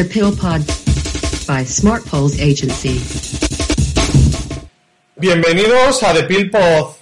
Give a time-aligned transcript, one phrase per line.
[0.00, 0.62] The Pill Pod
[1.46, 2.98] by Smart Poles Agency.
[5.16, 6.94] Bienvenidos a The Pill Pod.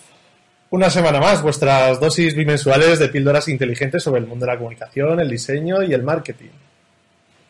[0.70, 5.20] Una semana más, vuestras dosis bimensuales de píldoras inteligentes sobre el mundo de la comunicación,
[5.20, 6.48] el diseño y el marketing.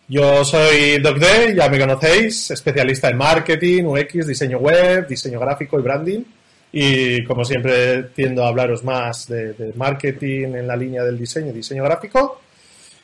[0.09, 5.79] Yo soy Doc D, ya me conocéis, especialista en marketing, UX, diseño web, diseño gráfico
[5.79, 6.21] y branding.
[6.73, 11.53] Y como siempre tiendo a hablaros más de, de marketing en la línea del diseño
[11.53, 12.43] y diseño gráfico.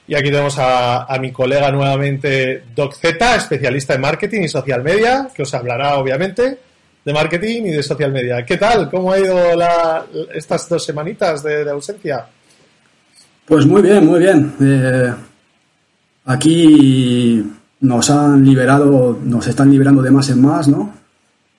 [0.07, 5.29] Y aquí tenemos a, mi colega nuevamente Doc Z, especialista en marketing y social media,
[5.35, 6.58] que os hablará obviamente
[7.04, 8.44] de marketing y de social media.
[8.44, 8.90] ¿Qué tal?
[8.90, 10.04] ¿Cómo ha ido la,
[10.35, 12.27] estas dos semanitas de, ausencia?
[13.46, 14.54] Pues muy bien, muy bien.
[14.61, 15.14] Eh,
[16.27, 17.43] aquí
[17.80, 20.93] nos han liberado, nos están liberando de más en más, ¿no?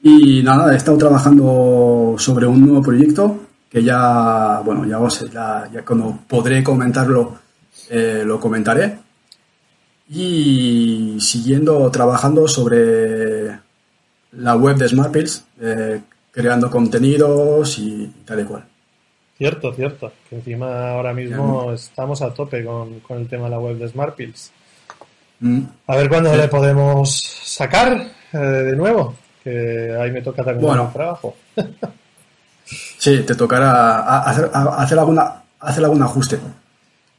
[0.04, 5.68] Y nada, he estado trabajando sobre un nuevo proyecto que ya, bueno, ya, os, ya
[5.84, 7.45] cuando podré comentarlo,
[7.90, 8.98] eh, lo comentaré.
[10.10, 13.60] Y siguiendo trabajando sobre
[14.34, 16.02] la web de SmartPills, eh,
[16.32, 18.66] creando contenidos y tal y cual.
[19.38, 20.12] Cierto, cierto.
[20.30, 21.86] Que encima ahora mismo sí.
[21.86, 24.52] estamos a tope con, con, el tema de la web de SmartPills.
[25.40, 25.62] Mm.
[25.88, 26.38] A ver cuándo sí.
[26.38, 31.36] le podemos sacar eh, de nuevo, que ahí me toca también bueno, trabajo.
[32.98, 36.40] sí, te tocará hacer, hacer, alguna, hacer algún ajuste.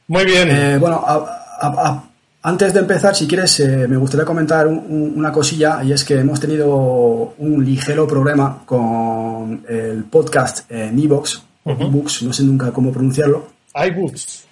[0.07, 0.49] Muy bien.
[0.49, 1.15] Eh, bueno, a,
[1.61, 2.03] a,
[2.43, 6.05] antes de empezar, si quieres, eh, me gustaría comentar un, un, una cosilla y es
[6.05, 11.87] que hemos tenido un ligero problema con el podcast en iBooks, uh -huh.
[11.87, 13.47] ebooks, no sé nunca cómo pronunciarlo.
[13.75, 14.45] iBooks.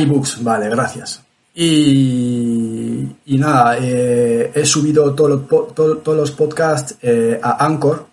[0.00, 1.22] iBooks, vale, gracias.
[1.54, 6.96] Y, y nada, eh, he subido todo lo, todo, todos los podcasts
[7.42, 8.06] a Anchor,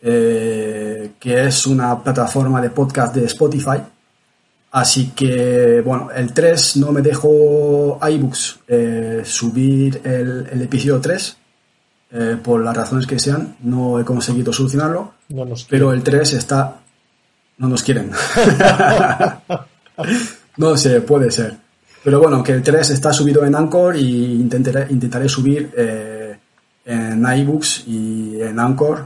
[0.00, 1.10] que
[1.46, 3.82] es una plataforma de podcast de Spotify.
[4.72, 11.36] Así que, bueno, el 3 no me dejó iBooks eh, subir el, el, episodio 3,
[12.12, 16.76] eh, por las razones que sean, no he conseguido solucionarlo, no pero el 3 está...
[17.58, 18.10] No nos quieren.
[20.56, 21.56] no sé, puede ser.
[22.02, 26.38] Pero bueno, que el 3 está subido en Anchor y intentaré, intentaré subir eh,
[26.86, 29.04] en iBooks y en Anchor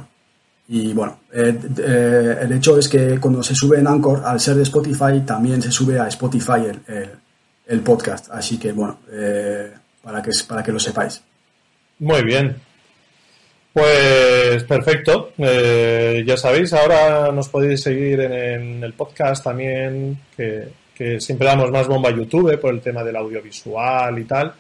[0.67, 4.55] y bueno, eh, eh, el hecho es que cuando se sube en Anchor, al ser
[4.57, 7.11] de Spotify, también se sube a Spotify el,
[7.67, 8.31] el, podcast.
[8.31, 9.71] Así que bueno, eh,
[10.03, 11.23] para, que, para que lo sepáis.
[11.99, 12.57] Muy bien.
[13.75, 15.33] Pues perfecto.
[15.37, 21.71] Ya sabéis, ahora nos podéis seguir en, en el podcast también, que, que, siempre damos
[21.71, 24.55] más bomba a YouTube por el tema del audiovisual y tal.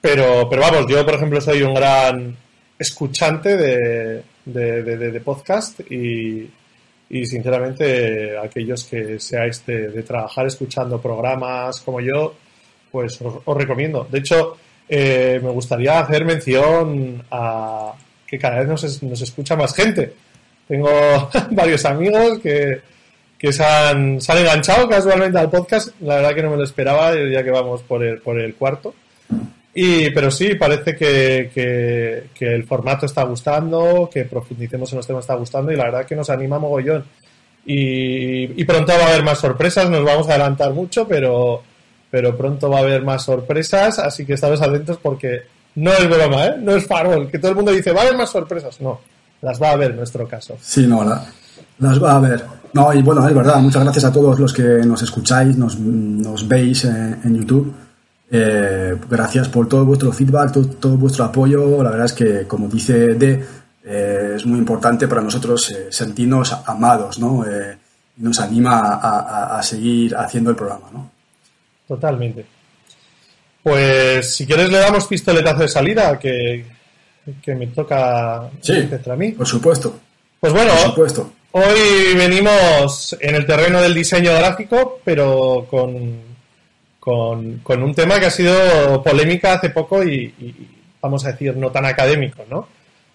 [0.00, 2.36] Pero, pero vamos, yo por ejemplo soy un gran
[2.78, 6.50] escuchante de, de, de, podcast y,
[7.10, 12.34] y, sinceramente aquellos que seáis de, de, trabajar escuchando programas como yo,
[12.90, 14.06] pues os, recomiendo.
[14.10, 14.56] De hecho,
[14.88, 17.94] eh, me gustaría hacer mención a
[18.26, 20.12] que cada vez nos, nos escucha más gente.
[20.68, 20.90] Tengo
[21.50, 22.80] varios amigos que,
[23.38, 25.88] que se han, se han enganchado casualmente al podcast.
[26.00, 28.94] La verdad que no me lo esperaba, ya que vamos por el, por el cuarto.
[29.76, 35.24] Y, pero sí, parece que, que, el formato está gustando, que profundicemos en los temas
[35.24, 37.04] está gustando y la verdad que nos anima mogollón.
[37.66, 41.62] Y, pronto va a haber más sorpresas, nos vamos a adelantar mucho, pero,
[42.08, 45.42] pero pronto va a haber más sorpresas, así que estaros atentos porque
[45.74, 46.54] no es broma, ¿eh?
[46.60, 48.80] no es farol, que todo el mundo dice, va a haber más sorpresas.
[48.80, 49.00] No,
[49.42, 50.56] las va a haber en nuestro caso.
[50.60, 51.26] Sí, no, la,
[51.80, 52.44] las va a haber.
[52.74, 56.46] No, y bueno, es verdad, muchas gracias a todos los que nos escucháis, nos, nos
[56.46, 57.74] veis en YouTube
[58.36, 61.80] eh, gracias por todo vuestro feedback, todo, todo, vuestro apoyo.
[61.84, 63.44] La verdad es que, como dice D,
[63.84, 67.46] eh, es muy importante para nosotros eh, sentirnos amados, ¿no?
[67.46, 67.76] Eh,
[68.16, 71.10] nos anima a, a, a, seguir haciendo el programa, ¿no?
[71.86, 72.44] Totalmente.
[73.62, 76.64] Pues si quieres le damos pistoletazo de salida, que,
[77.40, 79.30] que me toca sí, a mí.
[79.30, 79.96] Por supuesto.
[80.40, 81.32] Pues bueno, por supuesto.
[81.52, 86.23] hoy venimos en el terreno del diseño gráfico, pero con
[87.04, 90.32] con, un tema que ha sido polémica hace poco y,
[91.02, 92.66] vamos a decir, no tan académico, ¿no?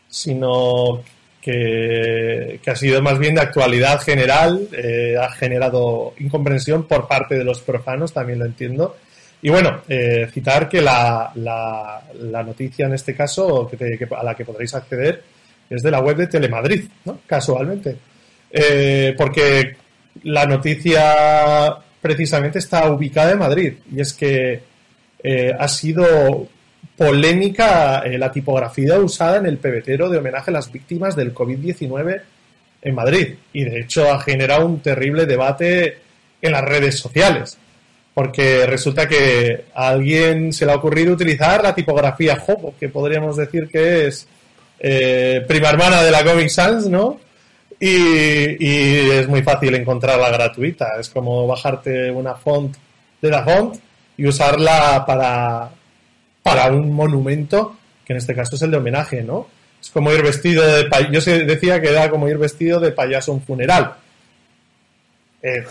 [0.07, 1.01] Sino
[1.41, 7.35] que, que ha sido más bien de actualidad general, eh, ha generado incomprensión por parte
[7.35, 8.95] de los profanos, también lo entiendo.
[9.41, 14.35] Y bueno, eh, citar que la, la, noticia en este caso, que, te, a la
[14.35, 15.23] que podréis acceder,
[15.67, 17.21] es de la web de Telemadrid, ¿no?
[17.25, 17.97] Casualmente.
[18.51, 19.77] Eh, porque
[20.25, 23.73] la noticia precisamente está ubicada en Madrid.
[23.93, 24.61] Y es que
[25.23, 26.47] eh, ha sido
[26.97, 32.21] polémica eh, la tipografía usada en el pebetero de homenaje a las víctimas del COVID-19
[32.81, 33.35] en Madrid.
[33.53, 35.97] Y de hecho ha generado un terrible debate
[36.41, 37.57] en las redes sociales.
[38.11, 43.37] porque resulta que a alguien se le ha ocurrido utilizar la tipografía Hobo, que podríamos
[43.37, 44.27] decir que es
[44.79, 47.17] eh, prima hermana de la Comic Sans, ¿no?
[47.79, 50.87] Y, y, es muy fácil encontrarla gratuita.
[50.99, 52.75] Es como bajarte una font
[53.21, 53.77] de la font
[54.17, 55.69] y usarla para,
[56.43, 59.47] para un monumento, que en este caso es el de homenaje, ¿no?
[59.81, 60.89] Es como ir vestido de...
[61.11, 63.95] Yo decía que era como ir vestido de payaso a un funeral.
[65.41, 65.63] Eh,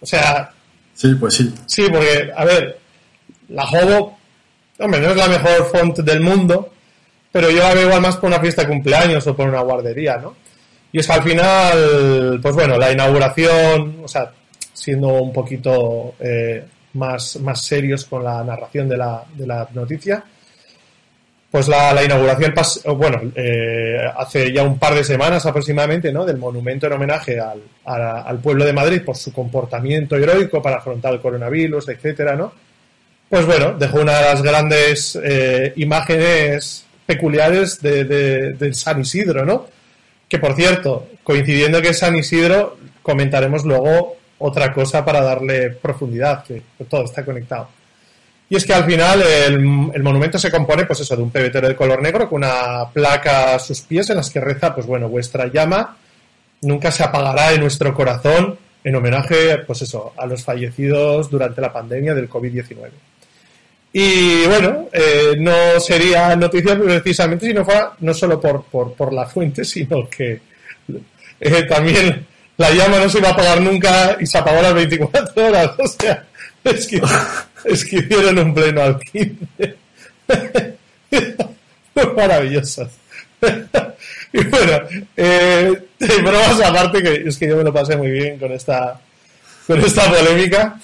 [0.00, 0.52] o sea...
[0.92, 1.54] Sí, pues sí.
[1.66, 2.78] Sí, porque, a ver,
[3.48, 4.18] la Hobo,
[4.78, 6.72] hombre, no es la mejor font del mundo,
[7.32, 10.16] pero yo la veo igual más por una fiesta de cumpleaños o por una guardería,
[10.16, 10.36] ¿no?
[10.92, 14.30] Y es que al final, pues bueno, la inauguración, o sea,
[14.72, 20.24] siendo un poquito eh, más, más serios con la narración de la, de la noticia,
[21.50, 22.52] pues la, la inauguración,
[22.98, 26.24] bueno, eh, hace ya un par de semanas aproximadamente, ¿no?
[26.24, 31.14] Del monumento en homenaje al, al, pueblo de Madrid por su comportamiento heroico para afrontar
[31.14, 32.52] el coronavirus, etcétera, ¿no?
[33.28, 39.66] Pues bueno, dejó una de las grandes eh, imágenes peculiares de, de, San Isidro, ¿no?
[40.28, 46.44] Que por cierto, coincidiendo que es San Isidro, comentaremos luego otra cosa para darle profundidad,
[46.44, 47.68] que todo está conectado.
[48.48, 51.74] Y es que al final el, monumento se compone, pues eso, de un pebetero de
[51.74, 55.46] color negro con una placa a sus pies en las que reza, pues bueno, vuestra
[55.46, 55.96] llama
[56.62, 61.72] nunca se apagará en nuestro corazón en homenaje, pues eso, a los fallecidos durante la
[61.72, 62.88] pandemia del COVID-19.
[63.98, 69.10] Y bueno, eh, no sería noticia precisamente si no fuera no solo por, por, por
[69.10, 70.38] la fuente, sino que
[71.40, 72.26] eh, también
[72.58, 75.70] la llama no se iba a apagar nunca y se apagó a las 24 horas.
[75.78, 76.26] O sea,
[76.62, 77.00] es que
[77.64, 79.76] es hicieron un pleno al 15.
[82.16, 82.90] Maravilloso.
[84.34, 84.78] y bueno,
[85.16, 85.72] eh,
[86.22, 89.00] bromas aparte, que es que yo me lo pasé muy bien con esta,
[89.66, 90.78] con esta polémica.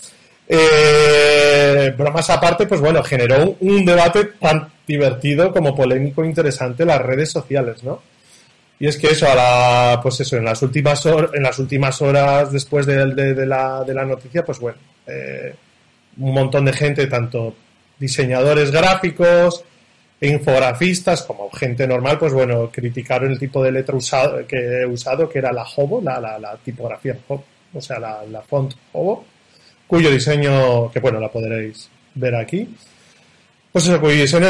[0.54, 6.88] Eh, bromas aparte, pues bueno, generó un, debate tan divertido como polémico e interesante en
[6.88, 8.02] las redes sociales, ¿no?
[8.78, 12.52] Y es que eso, a la, pues eso, en las últimas, en las últimas horas
[12.52, 14.76] después de, de, la, de la noticia, pues bueno,
[15.06, 15.54] eh,
[16.18, 17.54] un montón de gente, tanto
[17.98, 19.64] diseñadores gráficos,
[20.20, 25.30] infografistas, como gente normal, pues bueno, criticaron el tipo de letra usado, que he usado,
[25.30, 29.24] que era la Hobo, la, tipografía Hobo, o sea, la font Hobo,
[29.92, 32.66] cuyo diseño, que bueno, la podréis ver aquí.
[33.70, 34.46] Pues eso, cuyo diseño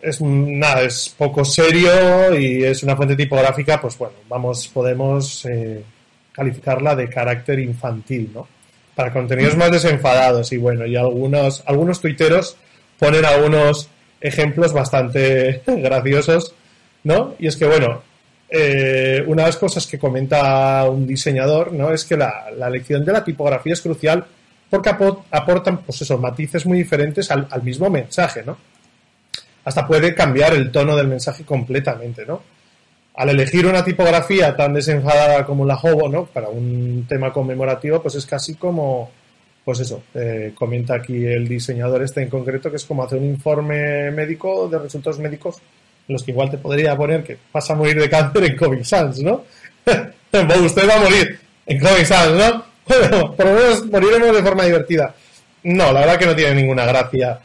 [0.00, 5.82] es nada, es poco serio y es una fuente tipográfica, pues bueno, vamos, podemos eh,
[6.30, 8.46] calificarla de carácter infantil, ¿no?
[8.94, 12.56] para contenidos más desenfadados y bueno, y algunos, algunos tuiteros
[13.00, 13.88] ponen algunos
[14.20, 16.54] ejemplos bastante graciosos,
[17.02, 17.34] ¿no?
[17.40, 18.00] Y es que bueno,
[18.48, 21.92] eh, una de las cosas que comenta un diseñador, ¿no?
[21.92, 24.24] Es que la, elección de la tipografía es crucial
[24.70, 24.90] porque
[25.30, 28.56] aportan, pues esos matices muy diferentes al, mismo mensaje, ¿no?
[29.64, 32.42] Hasta puede cambiar el tono del mensaje completamente, ¿no?
[33.16, 36.26] al elegir una tipografía tan desenfadada como la Hobo, ¿no?
[36.26, 39.10] Para un tema conmemorativo, pues es casi como,
[39.64, 43.24] pues eso, eh, comenta aquí el diseñador este en concreto, que es como hacer un
[43.24, 45.62] informe médico de resultados médicos
[46.08, 49.18] los que igual te podría poner que vas a morir de cáncer en Comic Sans,
[49.20, 49.44] ¿no?
[50.64, 52.64] Usted va a morir en Comic Sans, ¿no?
[53.36, 55.14] Por lo menos moriremos de forma divertida.
[55.64, 57.40] No, la verdad que no tiene ninguna gracia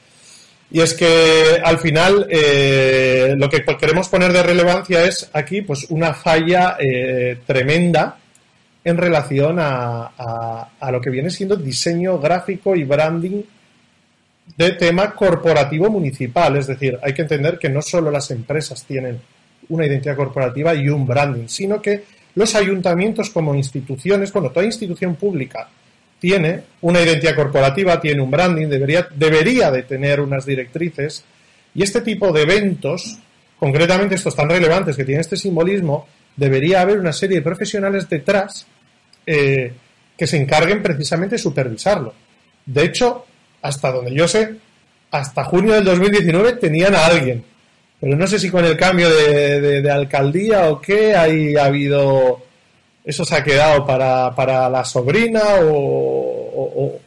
[0.71, 5.87] y es que al final eh, lo que queremos poner de relevancia es aquí pues
[5.89, 8.17] una falla eh, tremenda
[8.83, 10.11] en relación a,
[10.79, 13.43] a, lo que viene siendo diseño gráfico y branding
[14.57, 16.55] de tema corporativo municipal.
[16.57, 19.19] Es decir, hay que entender que no solo las empresas tienen
[19.69, 22.03] una identidad corporativa y un branding, sino que
[22.35, 25.69] los ayuntamientos como instituciones, bueno, toda institución pública
[26.19, 31.23] tiene una identidad corporativa, tiene un branding, debería, debería de tener unas directrices.
[31.73, 33.17] Y este tipo de eventos,
[33.57, 38.67] concretamente estos tan relevantes que tienen este simbolismo, debería haber una serie de profesionales detrás
[39.25, 39.73] eh,
[40.17, 42.13] que se encarguen precisamente de supervisarlo.
[42.65, 43.25] De hecho,
[43.61, 44.55] hasta donde yo sé,
[45.11, 47.43] hasta junio del 2019 tenían a alguien.
[47.99, 52.41] Pero no sé si con el cambio de, alcaldía o qué, ahí ha habido
[53.03, 56.99] eso se ha quedado para, la sobrina o,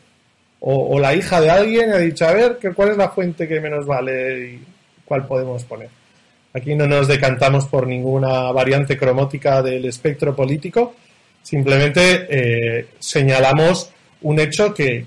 [0.99, 4.49] la hija de alguien ha dicho, a ver, ¿cuál es la fuente que menos vale
[4.49, 4.65] y
[5.05, 5.91] cuál podemos poner?
[6.55, 10.95] Aquí no nos decantamos por ninguna variante cromótica del espectro político,
[11.43, 13.91] simplemente eh, señalamos
[14.23, 15.05] un hecho que,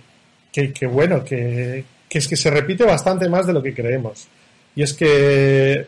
[0.74, 4.28] que, bueno, que, que, es que se repite bastante más de lo que creemos.
[4.76, 5.86] Y es que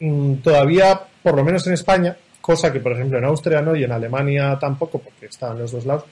[0.00, 3.84] mm, todavía, por lo menos en España, cosa que por ejemplo en Austria no y
[3.84, 6.04] en Alemania tampoco, porque están los dos lados.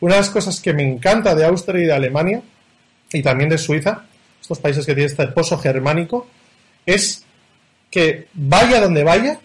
[0.00, 2.42] Una de las cosas que me encanta de Austria y de Alemania
[3.12, 4.04] y también de Suiza,
[4.40, 6.26] estos países que tienen este pozo germánico,
[6.86, 7.24] es
[7.90, 9.38] que vaya donde vaya,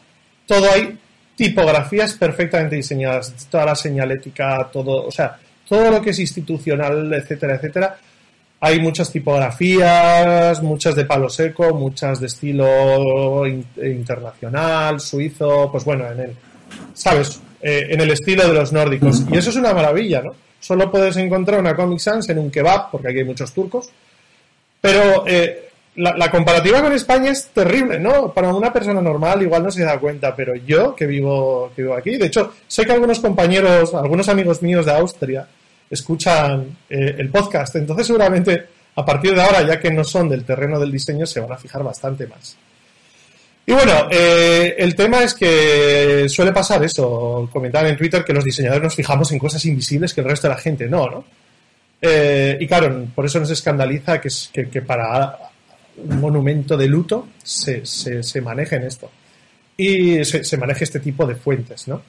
[0.45, 0.97] todo hay
[1.35, 7.55] tipografías perfectamente diseñadas, toda la señalética, todo, o sea, todo lo que es institucional, etcétera,
[7.55, 7.97] etcétera.
[8.59, 16.19] Hay muchas tipografías, muchas de palo seco, muchas de estilo internacional, suizo, pues bueno, en
[16.19, 16.31] el,
[16.93, 17.39] ¿sabes?
[17.61, 19.23] Eh, en el estilo de los nórdicos.
[19.31, 20.31] Y eso es una maravilla, ¿no?
[20.59, 23.89] Solo puedes encontrar una Comic Sans en un kebab, porque aquí hay muchos turcos.
[24.81, 28.33] Pero eh, la, comparativa con España es terrible, ¿no?
[28.33, 31.95] Para una persona normal igual no se da cuenta, pero yo que vivo, que vivo
[31.95, 35.47] aquí, de hecho, sé que algunos compañeros, algunos amigos míos de Austria
[35.89, 38.65] escuchan eh, el podcast, entonces seguramente
[38.95, 41.57] a partir de ahora, ya que no son del terreno del diseño, se van a
[41.57, 42.57] fijar bastante más.
[43.65, 48.43] Y bueno, eh, el tema es que suele pasar eso, comentaban en Twitter que los
[48.43, 51.25] diseñadores nos fijamos en cosas invisibles que el resto de la gente no, ¿no?
[52.01, 54.29] Eh, y claro, por eso nos escandaliza que,
[54.69, 55.37] que, para
[55.97, 59.11] un monumento de luto se, se, maneje en esto.
[59.75, 62.01] Y se, maneje este tipo de fuentes, ¿no?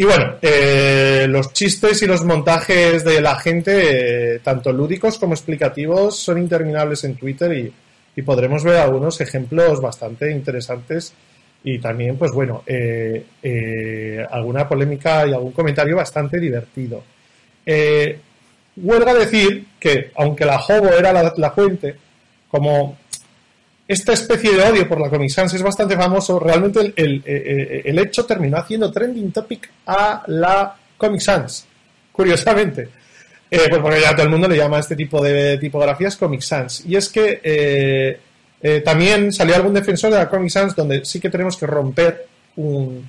[0.00, 6.16] Y bueno, eh, los chistes y los montajes de la gente, tanto lúdicos como explicativos,
[6.16, 7.74] son interminables en Twitter y,
[8.22, 11.12] podremos ver algunos ejemplos bastante interesantes
[11.62, 17.02] y también, pues bueno, eh, eh, alguna polémica y algún comentario bastante divertido.
[17.64, 18.18] Eh,
[18.76, 21.94] huelga decir que, aunque la Hobo era la, fuente,
[22.48, 22.98] como
[23.88, 28.24] esta especie de odio por la Comic Sans es bastante famoso, realmente el, el hecho
[28.24, 31.66] terminó haciendo trending topic a la Comic Sans,
[32.12, 32.88] curiosamente.
[33.50, 36.42] Eh, pues porque ya todo el mundo le llama a este tipo de tipografías Comic
[36.42, 36.84] Sans.
[36.84, 38.20] Y es que eh,
[38.60, 42.26] eh, también salió algún defensor de la Comic Sans donde sí que tenemos que romper
[42.56, 43.08] un.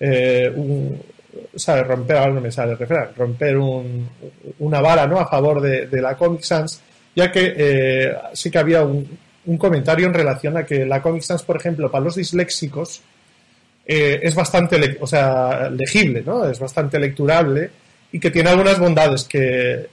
[0.00, 1.02] un
[1.56, 1.86] ¿Sabes?
[1.86, 4.08] Romper, ahora no me sale refrán, romper un,
[4.60, 5.18] una vara ¿no?
[5.18, 6.80] a favor de, la Comic Sans,
[7.14, 11.42] ya que sí que había un, un, comentario en relación a que la Comic Sans,
[11.42, 13.02] por ejemplo, para los disléxicos,
[13.86, 16.48] es bastante o sea, legible, ¿no?
[16.48, 17.70] Es bastante lecturable
[18.12, 19.88] y que tiene algunas bondades que,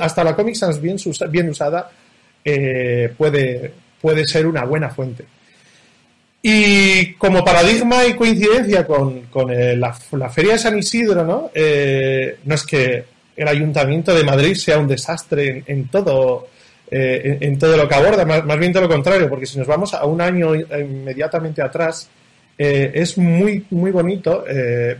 [0.00, 0.96] hasta la Comic Sans bien,
[1.30, 1.90] bien usada
[2.44, 5.24] eh, puede, puede ser una buena fuente.
[6.42, 9.92] Y como paradigma y coincidencia con, eh, la,
[10.30, 11.50] Feria de San Isidro, ¿no?
[11.52, 13.04] Eh, no es que
[13.36, 16.48] el Ayuntamiento de Madrid sea un desastre en, todo,
[16.90, 20.04] en, todo lo que aborda, más, bien todo lo contrario, porque si nos vamos a
[20.04, 22.08] un año inmediatamente atrás,
[22.56, 24.44] es muy, muy bonito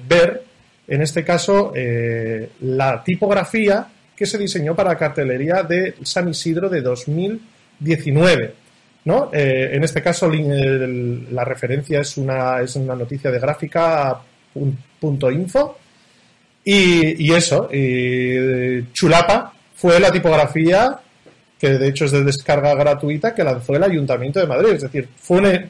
[0.09, 0.42] ver
[0.88, 6.71] en este caso, eh, la tipografía que se diseñó para la cartelería de San Isidro
[6.71, 8.54] de 2019.
[9.04, 9.30] ¿no?
[9.33, 14.18] Eh, en este caso, la referencia es una, es una noticia de gráfica.info.
[16.64, 17.68] Y, y eso,
[18.92, 20.99] Chulapa fue la tipografía
[21.59, 24.75] que de hecho es de descarga gratuita que lanzó el Ayuntamiento de Madrid.
[24.75, 25.69] Es decir, fue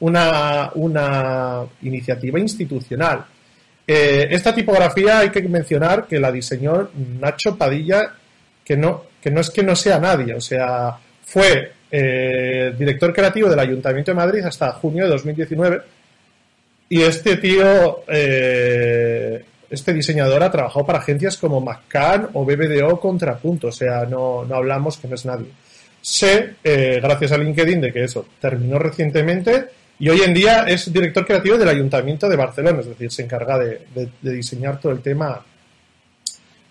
[0.00, 3.24] una, una iniciativa institucional
[3.86, 8.14] eh, esta tipografía hay que mencionar que la diseñó Nacho Padilla,
[8.64, 13.48] que no, que no es que no sea nadie, o sea, fue eh, director creativo
[13.48, 15.82] del Ayuntamiento de Madrid hasta junio de 2019
[16.88, 23.68] y este tío, eh, este diseñador ha trabajado para agencias como McCann o BBDO Contrapunto,
[23.68, 25.48] o sea, no, no hablamos que no es nadie.
[26.00, 29.68] Sé, gracias a LinkedIn, de que eso terminó recientemente
[30.02, 33.56] y hoy en día es director creativo del Ayuntamiento de Barcelona, es decir, se encarga
[33.56, 33.86] de,
[34.20, 35.40] diseñar todo el tema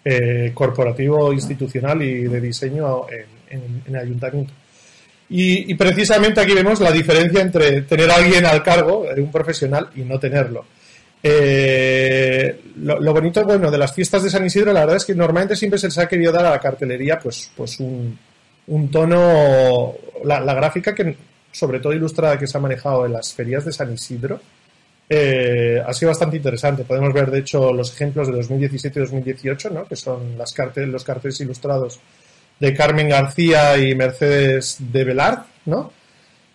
[0.03, 4.51] eh, corporativo, institucional y de diseño en, el ayuntamiento.
[5.29, 9.89] Y, precisamente aquí vemos la diferencia entre tener a alguien al cargo, de un profesional,
[9.95, 10.65] y no tenerlo.
[11.23, 15.55] Eh, lo, bonito bueno de las fiestas de San Isidro, la verdad es que normalmente
[15.55, 18.17] siempre se les ha querido dar a la cartelería pues, pues un,
[18.91, 21.15] tono, la, gráfica que
[21.51, 24.39] sobre todo ilustrada que se ha manejado en las ferias de San Isidro,
[25.07, 26.85] eh, ha sido bastante interesante.
[26.85, 29.85] Podemos ver, de hecho, los ejemplos de 2017 y 2018, ¿no?
[29.85, 31.99] que son las los carteles ilustrados
[32.59, 35.91] de Carmen García y Mercedes de Velard, ¿no?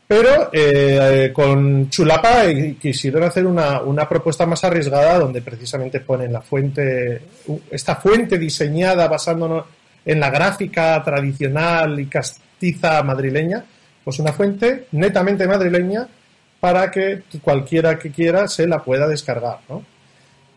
[0.08, 2.44] Pero eh, con Chulapa
[2.80, 7.22] quisieron hacer una, una, propuesta más arriesgada donde precisamente ponen la fuente,
[7.70, 9.64] esta fuente diseñada basándonos
[10.04, 13.64] en la gráfica tradicional y castiza madrileña,
[14.04, 16.06] pues una fuente netamente madrileña
[16.60, 19.95] para que cualquiera que quiera se la pueda descargar, ¿no?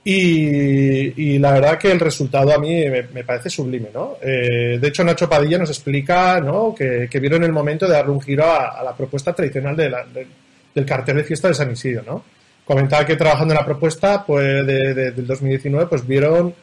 [0.03, 4.17] Y, la verdad que el resultado a mí me, parece sublime, ¿no?
[4.21, 6.73] Eh, de hecho, Nacho Padilla nos explica, ¿no?
[6.73, 11.23] Que, vieron el momento de darle un giro a, la propuesta tradicional del cartel de
[11.23, 12.23] fiesta de San Isidro, ¿no?
[12.65, 16.53] Comentaba que trabajando en la propuesta pues, de, del 2019, pues vieron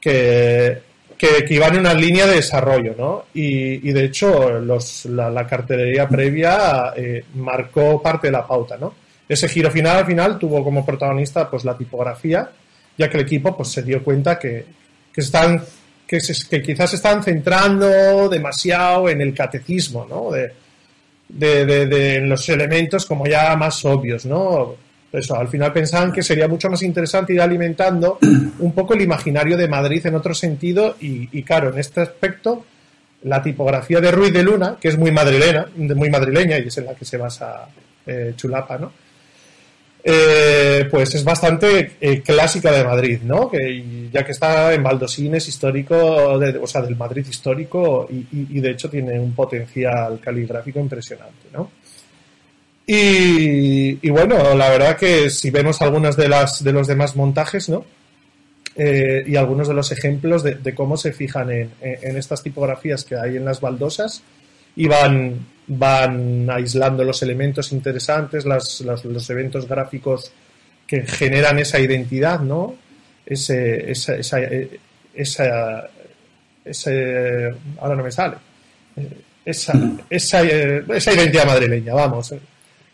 [0.00, 0.88] que
[1.18, 3.24] que, que, iban en una línea de desarrollo, ¿no?
[3.34, 8.78] Y, y de hecho, los, la, la, cartelería previa eh, marcó parte de la pauta,
[8.78, 8.94] ¿no?
[9.28, 12.50] Ese giro final al final tuvo como protagonista pues la tipografía,
[12.96, 14.64] ya que el equipo pues se dio cuenta que,
[15.12, 15.62] que están
[16.06, 20.30] que, se, que quizás están centrando demasiado en el catecismo, ¿no?
[20.30, 20.52] De,
[21.28, 24.74] de, de, de los elementos como ya más obvios, ¿no?
[25.12, 28.18] Eso, al final pensaban que sería mucho más interesante ir alimentando
[28.58, 32.64] un poco el imaginario de Madrid en otro sentido y, y claro, en este aspecto
[33.22, 36.86] la tipografía de Ruiz de Luna, que es muy madrileña, muy madrileña y es en
[36.86, 37.68] la que se basa
[38.06, 38.92] eh, Chulapa, ¿no?
[40.02, 43.50] Eh, pues es bastante eh, clásica de Madrid, ¿no?
[43.50, 48.60] Que, ya que está en Baldosín es histórico, de, o sea, del Madrid histórico y,
[48.60, 51.70] de hecho tiene un potencial caligráfico impresionante, ¿no?
[52.86, 57.84] Y, bueno, la verdad que si vemos algunos de, las, de los demás montajes, ¿no?
[58.76, 63.04] Eh, y algunos de los ejemplos de, de cómo se fijan en, en, estas tipografías
[63.04, 64.22] que hay en las baldosas
[64.76, 70.32] y van, van aislando los elementos interesantes, las, las, los eventos gráficos
[70.86, 72.74] que generan esa identidad, ¿no?
[73.24, 74.40] Ese, esa, esa,
[75.14, 75.90] esa,
[76.64, 78.36] ese, ahora no me sale,
[79.44, 79.72] esa,
[80.08, 82.32] esa, esa identidad madrileña, vamos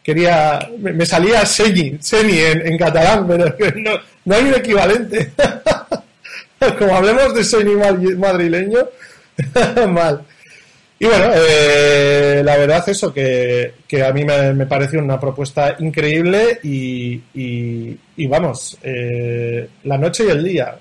[0.05, 3.93] quería, me, me salía Seni, Seni en, en, catalán, pero no,
[4.27, 5.33] no hay un equivalente.
[6.79, 8.87] Como hablemos de Seni madrileño,
[9.89, 10.23] mal.
[10.99, 16.61] Y bueno, eh, la verdad eso, que, que a mí me, parece una propuesta increíble
[16.63, 20.79] y, y, vamos, eh, la noche y el día,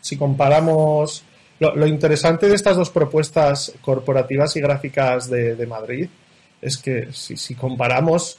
[0.00, 1.24] si comparamos
[1.60, 6.08] lo, interesante de estas dos propuestas corporativas y gráficas de, Madrid
[6.60, 8.38] es que si, si comparamos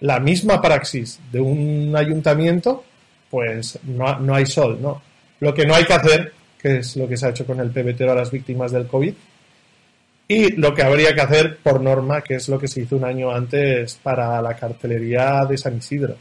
[0.00, 2.84] la misma praxis de un ayuntamiento,
[3.30, 5.02] pues no, no, hay sol, ¿no?
[5.40, 7.70] Lo que no hay que hacer, que es lo que se ha hecho con el
[7.70, 9.14] PBT a las víctimas del COVID,
[10.28, 13.04] y lo que habría que hacer por norma, que es lo que se hizo un
[13.04, 16.16] año antes para la cartelería de San Isidro.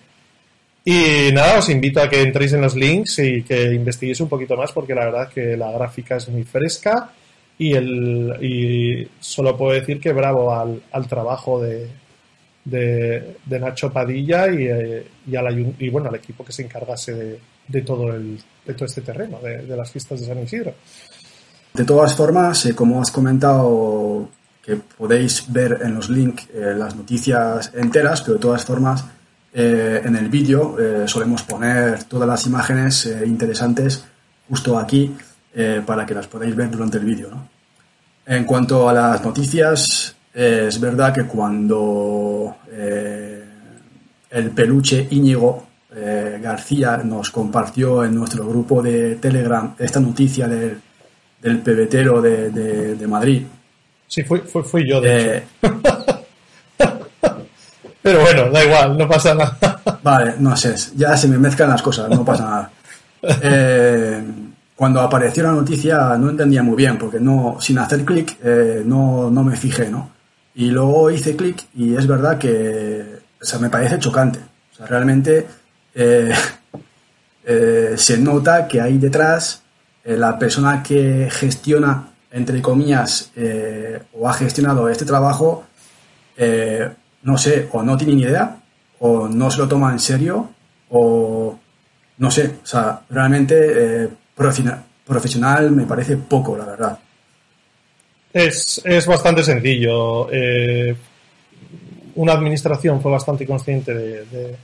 [0.85, 4.55] Y nada, os invito a que entréis en los links y que investiguéis un poquito
[4.55, 7.11] más, porque la verdad que la gráfica es muy fresca
[7.57, 11.89] y, el, y solo puedo decir que bravo al, al trabajo de,
[12.63, 17.13] de, de Nacho Padilla y, eh, y, al, y, bueno, al equipo que se encargase
[17.13, 20.73] de, de todo, el, de todo este terreno, de, de, las fiestas de San Isidro.
[21.77, 24.27] De todas formas, eh, como has comentado,
[24.63, 29.05] que podéis ver en los links eh, las noticias enteras, pero de todas formas,
[29.53, 34.03] eh, en el vídeo solemos poner todas las imágenes interesantes
[34.49, 35.15] justo aquí
[35.85, 37.29] para que las podáis ver durante el vídeo.
[38.25, 42.57] En cuanto a las noticias, es verdad que cuando
[44.29, 45.65] el peluche Íñigo
[46.41, 50.79] García nos compartió en nuestro grupo de Telegram esta noticia del,
[51.41, 53.43] del pebetero de, de, de, Madrid.
[54.07, 55.43] Sí, fui, fui, fui yo, de eh,
[58.01, 59.81] Pero bueno, da igual, no pasa nada.
[60.01, 62.71] vale, no sé, ya se me mezclan las cosas, no pasa nada.
[63.41, 64.23] Eh,
[64.75, 69.31] cuando apareció la noticia no entendía muy bien, porque no, sin hacer clic eh, no,
[69.31, 70.11] no me fijé, ¿no?
[70.53, 74.39] Y luego hice clic y es verdad que o sea, me parece chocante.
[74.71, 75.47] O sea, realmente
[75.95, 76.31] eh,
[77.97, 79.63] se nota que ahí detrás
[80.15, 85.65] la persona que gestiona, entre comillas, eh, o ha gestionado este trabajo,
[86.37, 86.89] eh,
[87.23, 88.57] no sé, o no tiene ni idea,
[88.99, 90.49] o no se lo toma en serio,
[90.89, 91.59] o
[92.17, 92.55] no sé.
[92.63, 94.09] O sea, realmente
[95.05, 96.99] profesional me parece poco, la verdad.
[98.33, 100.29] Es, es bastante sencillo.
[100.31, 100.95] Eh,
[102.15, 104.55] una administración fue bastante consciente de,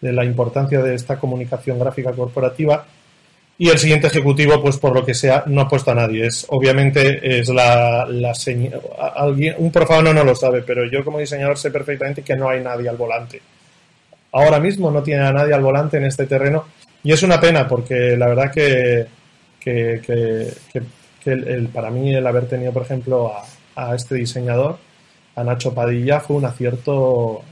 [0.00, 2.84] la importancia de esta comunicación gráfica corporativa
[3.62, 6.26] y el siguiente ejecutivo, pues por lo que sea, no ha puesto a nadie.
[6.26, 8.32] Es, obviamente es la, la
[9.14, 12.60] alguien, un profano no lo sabe, pero yo como diseñador sé perfectamente que no hay
[12.60, 13.40] nadie al volante.
[14.32, 16.64] Ahora mismo no tiene a nadie al volante en este terreno
[17.04, 19.06] y es una pena porque la verdad que,
[19.60, 20.82] que, que, que
[21.22, 24.78] que el, el, para mí el haber tenido, por ejemplo, a, a, este diseñador,
[25.36, 27.42] a Nacho Padilla, fue un acierto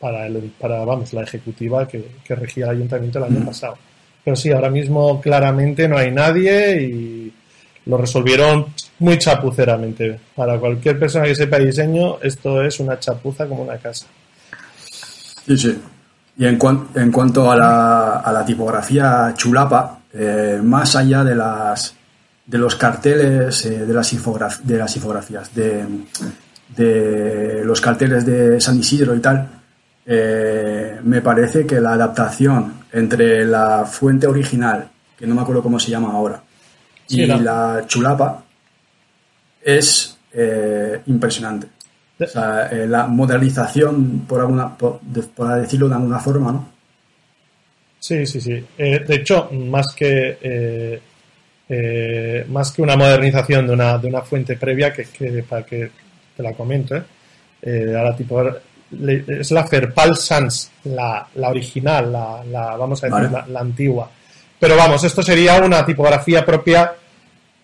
[0.00, 3.78] para, el, para vamos, la ejecutiva que, regía el ayuntamiento el año pasado.
[4.24, 7.32] Pero sí, ahora mismo claramente no hay nadie y
[7.86, 8.66] lo resolvieron
[8.98, 10.20] muy chapuceramente.
[10.34, 14.06] Para cualquier persona que sepa diseño, esto es una chapuza como una casa.
[15.46, 15.78] Sí, sí.
[16.36, 21.34] Y en, cuan, en cuanto a la, a la tipografía chulapa, eh, más allá de
[21.34, 21.94] las
[22.50, 24.10] de los carteles, eh, de, las
[24.64, 25.84] de las infografías, de,
[26.76, 29.48] de, los carteles de San Isidro y tal,
[30.12, 35.78] eh, me parece que la adaptación entre la fuente original, que no me acuerdo cómo
[35.78, 36.42] se llama ahora,
[37.06, 37.36] sí, y la...
[37.36, 38.42] la chulapa,
[39.62, 41.68] es eh, impresionante.
[42.18, 46.68] O sea, eh, la modernización, por, alguna, por, decirlo de alguna forma, ¿no?
[48.00, 48.64] Sí, sí, sí.
[48.76, 51.00] Eh, de hecho, más que
[52.48, 55.04] más que una modernización de una, de una fuente previa, que,
[55.48, 55.88] para que
[56.36, 58.42] te la comento, ahora tipo
[58.92, 64.10] es la Ferpal Sans, la, la original, la, la, vamos a decir, la, antigua.
[64.58, 66.92] Pero vamos, esto sería una tipografía propia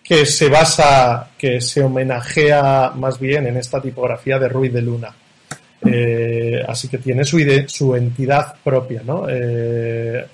[0.03, 5.13] que se basa, que se homenajea más bien en esta tipografía de Ruiz de Luna.
[5.85, 9.27] Eh, así que tiene su, su entidad propia, ¿no?
[9.29, 10.25] Eh,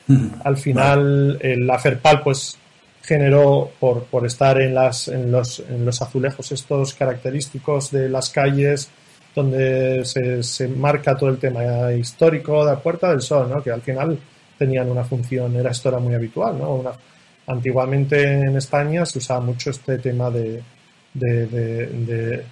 [0.43, 2.57] al final, la Ferpal, pues,
[3.03, 8.29] generó, por, por estar en, las, en, los, en los azulejos estos característicos de las
[8.29, 8.89] calles,
[9.35, 13.63] donde se, se, marca todo el tema histórico de la Puerta del Sol, ¿no?
[13.63, 14.17] que al final
[14.57, 16.57] tenían una función, era esto era muy habitual.
[16.57, 16.83] ¿no?
[17.47, 20.61] Antiguamente en España se usaba mucho este tema de,
[21.13, 22.43] de, de,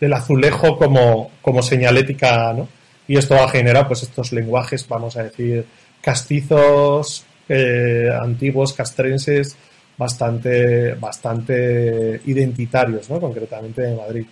[0.00, 2.68] del azulejo como, como señalética, ¿no?
[3.06, 5.64] y esto ha generado pues, estos lenguajes, vamos a decir,
[6.00, 9.56] castizos, eh, antiguos, castrenses,
[9.98, 13.20] bastante, bastante identitarios, ¿no?
[13.20, 14.26] concretamente de Madrid.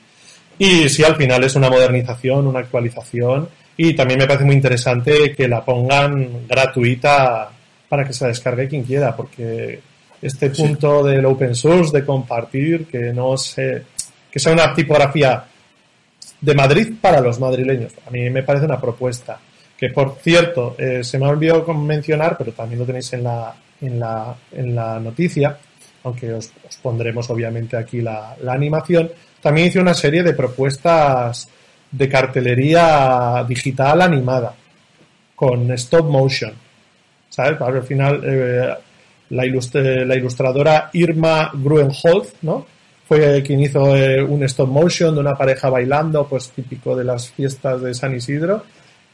[0.59, 5.33] Y sí, al final es una modernización, una actualización y también me parece muy interesante
[5.33, 7.49] que la pongan gratuita
[7.88, 9.81] para que se la descargue quien quiera, porque
[10.21, 13.85] este punto del open source, de compartir, que no se,
[14.31, 15.44] que sea una tipografía
[16.40, 17.92] de Madrid para los madrileños.
[18.07, 19.38] A mí me parece una propuesta
[19.77, 23.55] que, por cierto, eh, se me ha olvidado mencionar, pero también lo tenéis en la,
[23.81, 25.57] en la, en la noticia,
[26.03, 31.48] aunque os, pondremos obviamente aquí la, la animación, también hice una serie de propuestas
[31.90, 34.55] de cartelería digital animada
[35.35, 36.53] con stop motion.
[37.29, 37.61] ¿Sabes?
[37.61, 38.74] Al final, eh,
[39.31, 39.44] la,
[40.05, 42.66] la, ilustradora Irma Gruenholz, ¿no?
[43.07, 47.31] Fue quien hizo eh, un stop motion de una pareja bailando, pues típico de las
[47.31, 48.64] fiestas de San Isidro.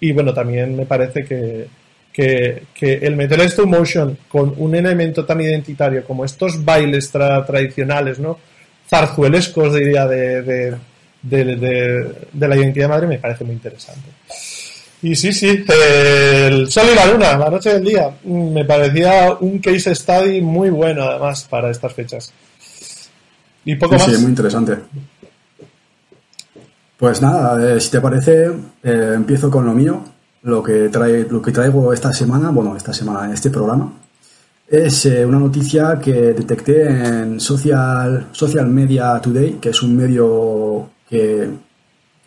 [0.00, 1.68] Y bueno, también me parece que,
[2.12, 8.38] que, el meter stop motion con un elemento tan identitario como estos bailes tradicionales, ¿no?
[8.88, 10.76] Zarzuelescos, diría, de, de,
[11.22, 14.10] de, la identidad madre, me parece muy interesante.
[15.02, 19.58] Y sí, sí, el sol y la luna, la noche del día, me parecía un
[19.58, 22.32] case study muy bueno, además, para estas fechas.
[23.64, 24.04] Y poco más.
[24.04, 24.76] Sí, muy interesante.
[26.96, 28.46] Pues nada, eh, si te parece,
[28.82, 30.02] eh, empiezo con lo mío,
[30.42, 33.92] lo que, trae, lo que traigo esta semana, bueno, esta semana, en este programa
[34.66, 40.90] es eh, una noticia que detecté en Social, Social Media Today, que es un medio
[41.08, 41.48] que,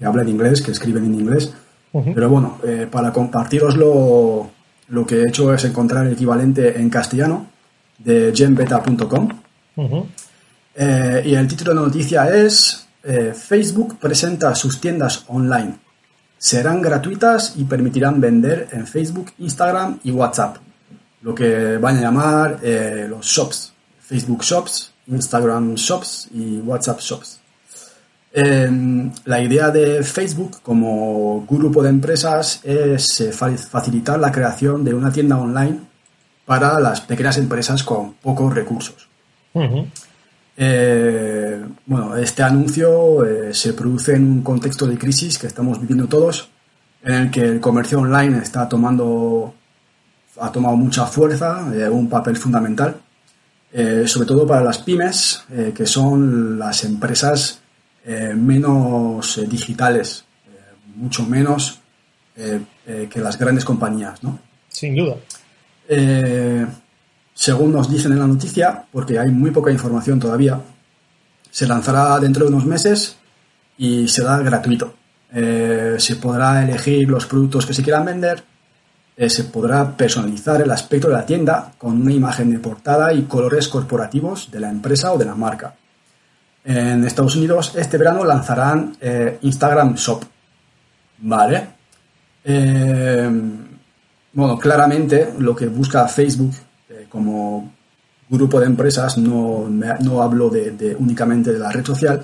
[0.03, 1.53] habla en inglés, que escriben en inglés.
[2.13, 4.51] Pero bueno, eh, para compartiroslo,
[4.89, 7.47] lo que he hecho es encontrar el equivalente en castellano
[7.97, 9.29] de genbeta.com.
[10.75, 12.83] Eh, y el título de la noticia es
[13.33, 15.75] Facebook presenta sus tiendas online.
[16.37, 20.57] Serán gratuitas y permitirán vender en Facebook, Instagram y WhatsApp
[21.27, 27.41] lo que van a llamar eh, los shops, Facebook Shops, Instagram Shops y WhatsApp Shops.
[28.31, 34.93] Em, la idea de Facebook como grupo de empresas es eh, facilitar la creación de
[34.93, 35.79] una tienda online
[36.45, 39.09] para las pequeñas empresas con pocos recursos.
[40.55, 46.47] Eh, bueno, este anuncio se produce en un contexto de crisis que estamos viviendo todos,
[47.03, 49.56] en el que el comercio online está tomando
[50.39, 52.95] ha tomado mucha fuerza, eh, un papel fundamental,
[53.71, 57.61] eh, sobre todo para las pymes, eh, que son las empresas
[58.35, 60.23] menos digitales,
[60.95, 61.81] mucho menos
[62.33, 64.39] que las grandes compañías, ¿no?
[64.69, 65.17] Sin duda.
[67.33, 70.57] según nos dicen en la noticia, porque hay muy poca información todavía,
[71.51, 73.17] se lanzará dentro de unos meses
[73.77, 74.95] y será gratuito.
[75.29, 78.41] se podrá elegir los productos que se quieran vender,
[79.19, 83.23] eh, se podrá personalizar el aspecto de la tienda con una imagen de portada y
[83.23, 85.73] colores corporativos de la empresa o de la marca.
[86.63, 90.23] En Estados Unidos este verano lanzarán eh, Instagram Shop.
[91.19, 91.67] ¿Vale?
[92.43, 93.27] Eh,
[94.33, 96.53] bueno, claramente lo que busca Facebook
[97.09, 97.73] como
[98.29, 102.23] grupo de empresas, no, no hablo de, únicamente de la red social,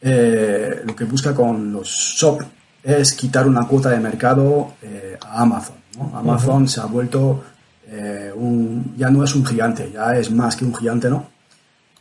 [0.00, 2.42] lo que busca con los shop
[2.82, 4.74] es quitar una cuota de mercado
[5.20, 5.81] a Amazon.
[6.14, 7.42] Amazon se ha vuelto
[7.88, 11.26] eh, un, ya no es un gigante, ya es más que un gigante, ¿no?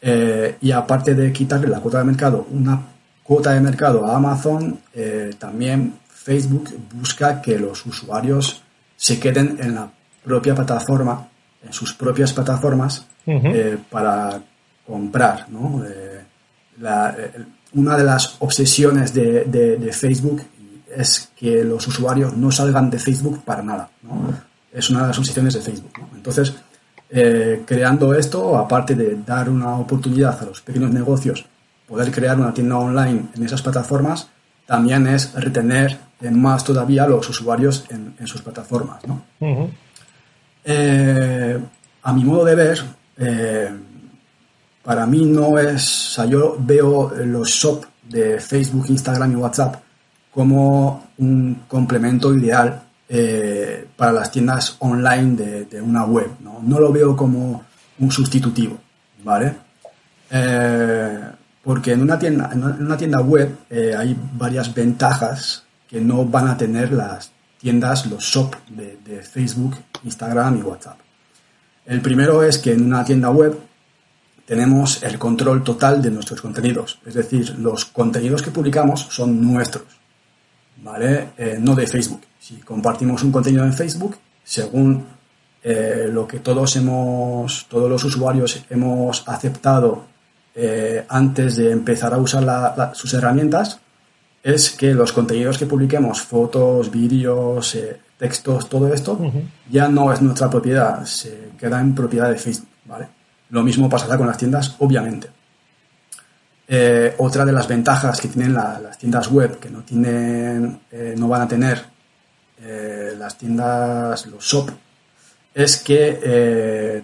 [0.01, 2.81] Eh, y aparte de quitarle la cuota de mercado, una
[3.23, 8.63] cuota de mercado a Amazon, eh, también Facebook busca que los usuarios
[8.95, 9.91] se queden en la
[10.23, 11.27] propia plataforma,
[11.63, 13.05] en sus propias plataformas,
[13.89, 14.41] para
[14.85, 15.83] comprar, ¿no?
[17.73, 20.41] una de las obsesiones de, Facebook
[20.95, 23.89] es que los usuarios no salgan de Facebook para nada.
[24.71, 25.93] Es una de las obsesiones de Facebook.
[26.15, 26.53] Entonces,
[27.09, 31.45] eh, creando esto, aparte de dar una oportunidad a los pequeños negocios
[31.87, 34.29] poder crear una tienda online en esas plataformas,
[34.65, 35.97] también es retener
[36.31, 39.01] más todavía los usuarios en, sus plataformas.
[40.63, 41.59] Eh,
[42.03, 42.81] a mi modo de ver,
[43.17, 43.69] eh,
[44.83, 49.75] para mí no es, o sea, yo veo los shop de Facebook, Instagram y WhatsApp
[50.33, 56.29] como un complemento ideal eh, para las tiendas online de, una web.
[56.39, 56.79] ¿no?
[56.79, 57.63] lo veo como
[57.99, 58.77] un sustitutivo,
[59.23, 59.55] ¿vale?
[61.61, 66.57] porque en una tienda, en una tienda web hay varias ventajas que no van a
[66.57, 70.97] tener las tiendas, los shop de, Facebook, Instagram y WhatsApp.
[71.85, 73.59] El primero es que en una tienda web
[74.45, 76.99] tenemos el control total de nuestros contenidos.
[77.05, 79.83] Es decir, los contenidos que publicamos son nuestros,
[80.81, 81.29] ¿vale?
[81.37, 82.21] Eh, no de Facebook.
[82.39, 85.05] Si compartimos un contenido en Facebook, según
[85.63, 90.05] eh, lo que todos hemos, todos los usuarios hemos aceptado
[90.55, 93.79] eh, antes de empezar a usar sus herramientas,
[94.43, 99.19] es que los contenidos que publiquemos, fotos, vídeos, eh, textos, todo esto,
[99.69, 103.07] ya no es nuestra propiedad, se queda en propiedad de Facebook, ¿vale?
[103.49, 105.29] Lo mismo pasará con las tiendas, obviamente.
[106.73, 111.27] Eh, otra de las ventajas que tienen las tiendas web, que no tienen, eh, no
[111.27, 111.91] van a tener
[113.17, 114.69] las tiendas, los shop,
[115.53, 117.03] es que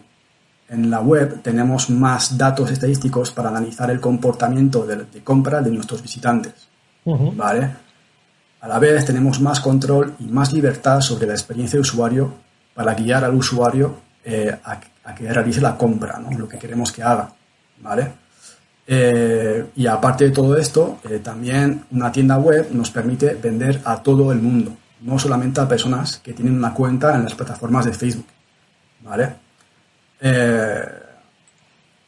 [0.70, 6.04] en la web tenemos más datos estadísticos para analizar el comportamiento de compra de nuestros
[6.04, 6.68] visitantes.
[7.16, 7.70] ¿vale?
[8.60, 12.34] A la vez tenemos más control y más libertad sobre la experiencia de usuario
[12.74, 14.80] para guiar al usuario eh, a,
[15.16, 16.38] que realice la compra, ¿no?
[16.38, 17.32] lo que queremos que haga.
[17.82, 18.12] ¿vale?
[18.88, 24.02] Eh, y aparte de todo esto, eh, también una tienda web nos permite vender a
[24.02, 27.94] todo el mundo, no solamente a personas que tienen una cuenta en las plataformas de
[27.94, 28.28] Facebook.
[29.04, 29.36] ¿vale?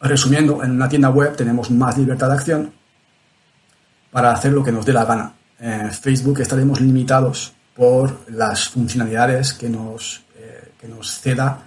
[0.02, 2.74] resumiendo, en una tienda web tenemos más libertad de acción
[4.12, 5.34] para hacer lo que nos dé la gana.
[5.60, 11.60] En Facebook estaremos limitados por las funcionalidades que nos, eh, que nos ceda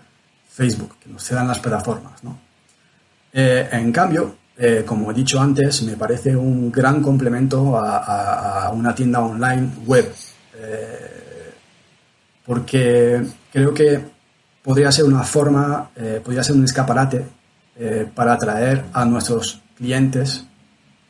[0.49, 2.23] Facebook, que nos cedan las plataformas.
[2.23, 2.39] ¿no?
[3.33, 8.95] Eh, en cambio, eh, como he dicho antes, me parece un gran complemento a, una
[8.95, 10.13] tienda online web,
[12.47, 13.23] porque
[13.53, 14.01] creo que
[14.63, 15.91] podría ser una forma,
[16.25, 17.25] podría ser un escaparate
[18.15, 20.45] para atraer a nuestros clientes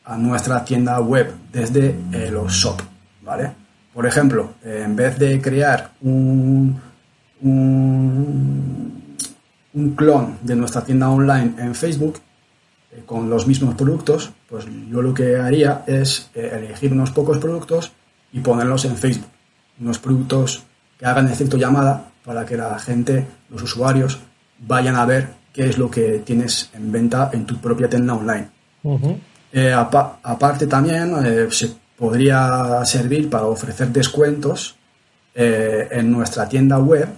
[0.05, 2.81] a nuestra tienda web desde eh, los shop,
[3.23, 3.53] ¿vale?
[3.95, 6.81] Por ejemplo, eh, en vez de crear un,
[7.43, 9.03] un,
[9.97, 12.19] clon de nuestra tienda online en Facebook
[12.93, 17.93] eh, con los mismos productos, pues yo lo que haría es elegir unos pocos productos
[18.33, 19.29] y ponerlos en Facebook.
[19.81, 20.63] Unos productos
[20.99, 24.19] que hagan efecto llamada para que la gente, los usuarios,
[24.59, 28.49] vayan a ver qué es lo que tienes en venta en tu propia tienda online.
[29.53, 34.77] Eh, aparte también eh, se podría servir para ofrecer descuentos
[35.35, 37.09] eh, en nuestra tienda web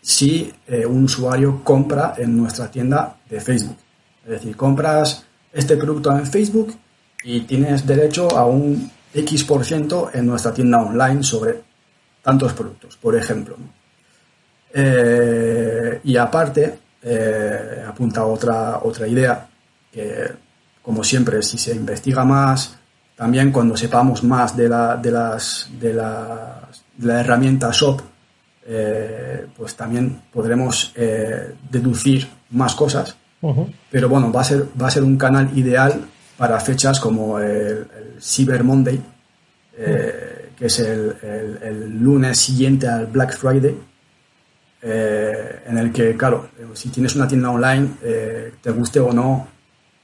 [0.00, 0.52] si
[0.88, 3.76] un usuario compra en nuestra tienda de Facebook.
[4.24, 6.74] Es decir, compras este producto en Facebook
[7.24, 11.60] y tienes derecho a un X% en nuestra tienda online sobre
[12.22, 13.56] tantos productos, por ejemplo.
[16.04, 16.78] y aparte,
[17.86, 19.48] apunta otra, otra idea
[19.92, 20.30] que
[20.82, 22.76] como siempre, si se investiga más,
[23.16, 26.68] también cuando sepamos más de la, de las, de la,
[27.20, 28.00] herramienta SOP,
[28.66, 33.16] eh, pues también podremos eh, deducir más cosas.
[33.90, 36.00] Pero bueno, va a, ser, va a ser un canal ideal
[36.36, 37.86] para fechas como el,
[38.20, 39.02] Cyber Monday,
[39.76, 41.16] eh, que es el,
[41.60, 43.76] el, lunes siguiente al Black Friday,
[44.82, 47.88] en el que, claro, si tienes una tienda online,
[48.60, 49.48] te guste o no,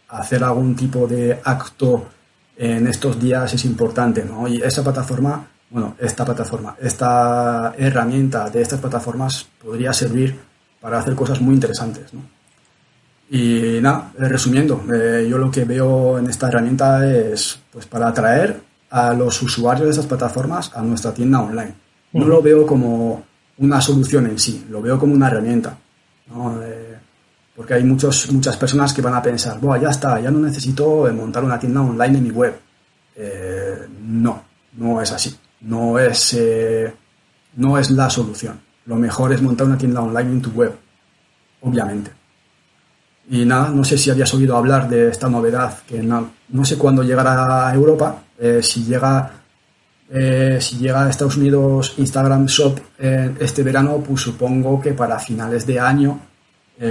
[0.08, 2.08] hacer algún tipo de acto
[2.58, 4.48] en estos días es importante, ¿no?
[4.48, 10.36] Y esa plataforma, bueno, esta plataforma, esta herramienta de estas plataformas podría servir
[10.80, 12.37] para hacer cosas muy interesantes, ¿no?
[13.30, 18.60] Y nada, resumiendo, eh, yo lo que veo en esta herramienta es pues para atraer
[18.90, 21.74] a los usuarios de esas plataformas a nuestra tienda online.
[22.12, 23.22] No lo veo como
[23.58, 25.76] una solución en sí, lo veo como una herramienta.
[26.28, 26.62] ¿no?
[26.62, 26.96] Eh,
[27.54, 31.12] porque hay muchos, muchas personas que van a pensar, Buah, ya está, ya no necesito
[31.12, 32.54] montar una tienda online en mi web.
[33.16, 35.36] Eh, no, no es así.
[35.62, 36.94] No es, eh,
[37.56, 38.60] no es la solución.
[38.86, 40.72] Lo mejor es montar una tienda online en tu web,
[41.62, 42.12] obviamente.
[43.30, 46.78] Y nada, no sé si habías oído hablar de esta novedad, que no, no sé
[46.78, 49.32] cuándo llegará a Europa, eh, si llega
[50.10, 55.18] eh, si llega a Estados Unidos Instagram Shop eh, este verano, pues supongo que para
[55.18, 56.20] finales de año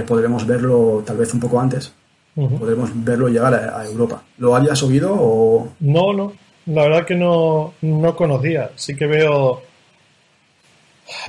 [0.06, 1.90] podremos verlo, tal vez un poco antes,
[2.34, 4.22] podremos verlo llegar a, Europa.
[4.36, 5.72] ¿Lo habías oído o...?
[5.80, 6.34] No, no,
[6.66, 8.70] la verdad que no, no conocía.
[8.74, 9.62] Sí que veo...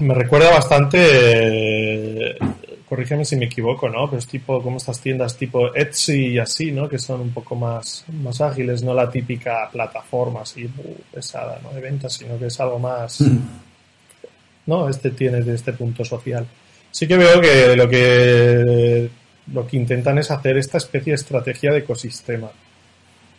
[0.01, 2.37] Me recuerda bastante
[2.89, 4.07] corrígeme si me equivoco, ¿no?
[4.09, 6.89] Pero es tipo como estas tiendas tipo Etsy y así, ¿no?
[6.89, 10.67] Que son un poco más, más ágiles, no la típica plataforma así
[11.13, 11.71] pesada, ¿no?
[11.71, 13.37] De ventas, sino que es algo más, mm.
[14.65, 14.89] ¿no?
[14.89, 16.47] Este tiene de este punto social.
[16.89, 19.09] Sí que veo que lo que
[19.53, 22.49] lo que intentan es hacer esta especie de estrategia de ecosistema.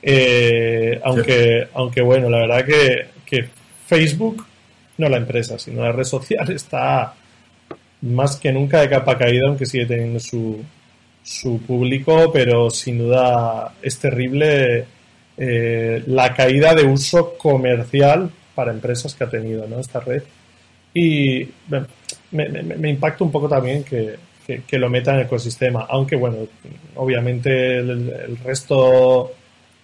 [0.02, 3.48] Eh, aunque, aunque bueno, la verdad que, que
[3.86, 4.46] Facebook,
[4.98, 7.14] no la empresa, sino la red social está
[8.02, 10.62] más que nunca de capa caída, aunque sigue teniendo su,
[11.22, 14.84] su público, pero sin duda es terrible
[15.36, 19.80] eh, la caída de uso comercial para empresas que ha tenido ¿no?
[19.80, 20.22] esta red.
[20.92, 21.48] Y
[22.32, 24.16] me, impacta un poco también que,
[24.66, 26.38] que, lo meta en el ecosistema, aunque bueno,
[26.96, 29.32] obviamente el, resto,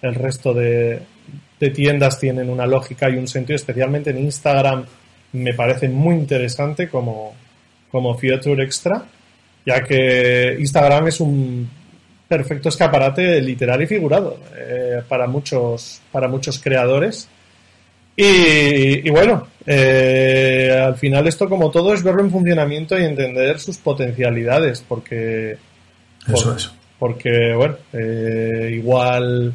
[0.03, 1.01] el resto de,
[1.61, 4.85] de tiendas tienen una lógica y un sentido, especialmente en Instagram
[5.33, 7.35] me parece muy interesante como,
[7.91, 9.05] como feature extra,
[9.65, 11.69] ya que Instagram es un
[12.29, 17.29] perfecto escaparate literal y figurado eh, para, muchos, para muchos creadores.
[18.19, 23.77] Y, bueno, eh, al final esto como todo es verlo en funcionamiento y entender sus
[23.77, 25.59] potencialidades, porque...
[26.27, 26.71] Eso es.
[26.99, 29.55] Porque, bueno, eh, igual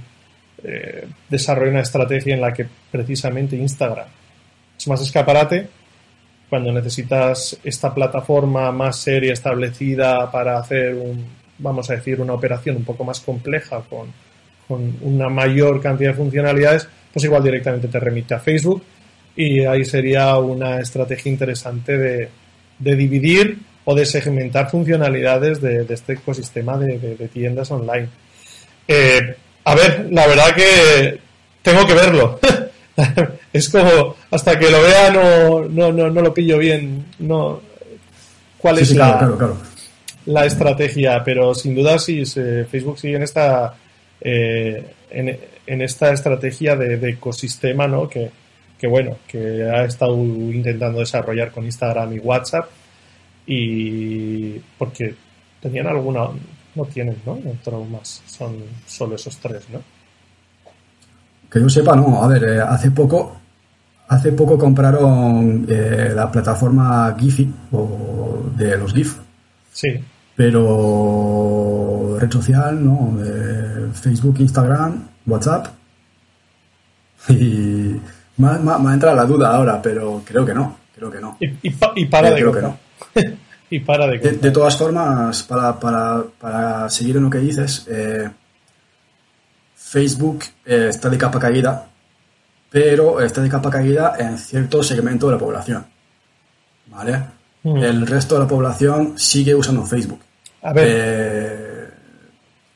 [1.27, 4.05] desarrolla una estrategia en la que precisamente Instagram
[4.77, 5.67] es más escaparate,
[6.51, 11.25] cuando necesitas esta plataforma más seria establecida para hacer un,
[11.59, 14.07] vamos a decir, una operación un poco más compleja con,
[14.67, 18.83] con una mayor cantidad de funcionalidades, pues igual directamente te remite a Facebook
[19.33, 22.29] y ahí sería una estrategia interesante de,
[22.77, 28.09] de dividir o de segmentar funcionalidades de, este ecosistema de, tiendas online.
[28.89, 31.17] Eh, a ver, la verdad que
[31.61, 32.41] tengo que verlo.
[33.53, 37.05] es como, hasta que lo vea no, no, no, no lo pillo bien.
[37.19, 37.61] No,
[38.61, 39.55] ¿Cuál es la,
[40.25, 41.23] la estrategia?
[41.23, 43.73] Pero sin duda sí, Facebook sigue en esta,
[44.21, 48.07] eh, en, esta estrategia de, ecosistema, ¿no?
[48.07, 48.29] Que,
[48.79, 52.69] que bueno, que ha estado intentando desarrollar con Instagram y WhatsApp
[53.47, 55.15] y porque
[55.59, 56.29] tenían alguna,
[56.75, 57.39] no tienen, ¿no?
[57.59, 59.81] Otro más, son solo esos tres, ¿no?
[61.51, 62.23] Que yo sepa, no.
[62.23, 63.37] A ver, eh, hace poco,
[64.07, 69.17] hace poco compraron eh, la plataforma Giphy o de los GIF.
[69.73, 69.89] Sí.
[70.35, 73.17] Pero red social, no.
[73.21, 75.67] Eh, Facebook, Instagram, WhatsApp.
[77.29, 77.95] Y
[78.37, 80.77] me, ha entrado la duda ahora, pero creo que no.
[80.95, 81.37] Creo que no.
[81.39, 82.77] Y, para de creo que no.
[83.69, 87.87] y para de, de, de, todas formas, para, para, para seguir en lo que dices,
[87.89, 88.29] eh,
[89.91, 91.85] Facebook eh, está de capa caída,
[92.69, 95.85] pero está de capa caída en cierto segmento de la población.
[96.87, 97.21] ¿Vale?
[97.63, 97.77] Mm.
[97.77, 100.21] El resto de la población sigue usando Facebook.
[100.61, 100.87] A ver.
[100.89, 101.89] Eh,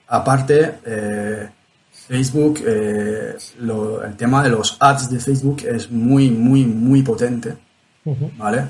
[0.09, 1.49] aparte, eh,
[1.89, 7.55] Facebook, el tema de los ads de Facebook es muy, muy, muy potente.
[8.37, 8.65] ¿Vale?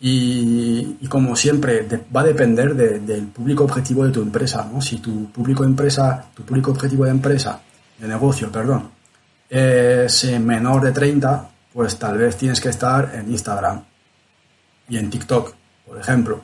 [0.00, 4.82] Y, como siempre, va a depender del público objetivo de tu empresa, ¿no?
[4.82, 7.62] Si tu público empresa, tu público objetivo de empresa
[7.98, 8.90] de negocio, perdón,
[9.48, 13.82] es menor de 30, pues tal vez tienes que estar en Instagram
[14.88, 15.54] y en TikTok,
[15.86, 16.42] por ejemplo.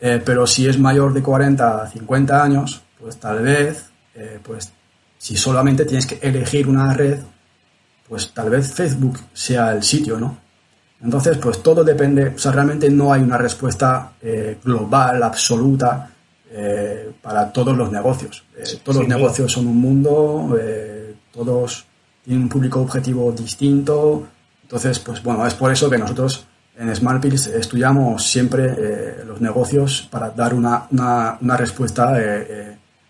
[0.00, 4.72] Eh, pero si es mayor de 40 a 50 años, pues tal vez, eh, pues
[5.16, 7.20] si solamente tienes que elegir una red,
[8.08, 10.38] pues tal vez Facebook sea el sitio, ¿no?
[11.02, 16.11] Entonces, pues todo depende, o sea, realmente no hay una respuesta eh, global, absoluta,
[16.54, 18.44] eh, para todos los negocios.
[18.58, 21.86] Eh, todos los negocios son un mundo, eh, todos
[22.22, 24.28] tienen un público objetivo distinto.
[24.62, 26.44] Entonces, pues bueno, es por eso que nosotros
[26.78, 32.14] en SmartPills estudiamos siempre los negocios para dar una, una, respuesta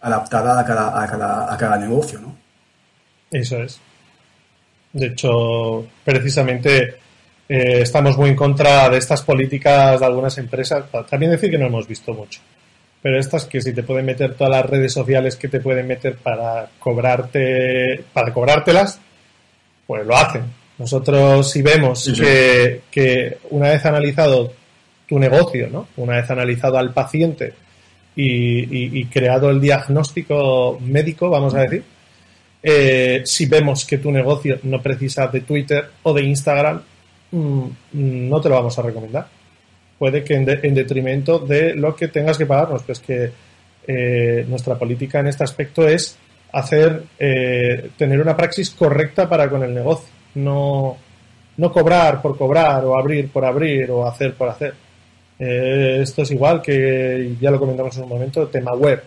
[0.00, 2.36] adaptada a cada, a, cada, a cada negocio, ¿no?
[3.30, 3.80] Eso es.
[4.92, 6.96] De hecho, precisamente
[7.48, 10.84] estamos muy en contra de estas políticas de algunas empresas.
[11.08, 12.40] También decir que no hemos visto mucho
[13.02, 16.16] pero estas que si te pueden meter todas las redes sociales que te pueden meter
[16.16, 19.00] para cobrarte, para cobrártelas,
[19.86, 20.44] pues lo hacen.
[20.78, 24.52] Nosotros si vemos que, que, una vez analizado
[25.08, 25.88] tu negocio, ¿no?
[25.96, 27.52] Una vez analizado al paciente
[28.14, 31.84] y, y, creado el diagnóstico médico, vamos a decir,
[32.62, 36.82] eh, si vemos que tu negocio no precisa de Twitter o de Instagram,
[37.32, 39.41] mm, no te lo vamos a recomendar.
[40.02, 43.30] Puede que en, en detrimento de lo que tengas que pagarnos, pues que
[43.86, 46.18] eh, nuestra política en este aspecto es
[46.50, 50.96] hacer, eh, tener una praxis correcta para con el negocio, no,
[51.56, 54.74] no cobrar por cobrar o abrir por abrir o hacer por hacer.
[55.38, 59.00] Eh, esto es igual que, ya lo comentamos en un momento, tema web.